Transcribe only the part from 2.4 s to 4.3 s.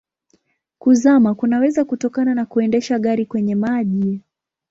kuendesha gari kwenye maji.